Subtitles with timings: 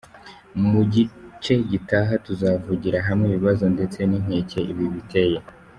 [0.71, 5.39] Mu gice gitaha tuzavugira hamwe ibibazo ndetse n’inkeke ibi biteye.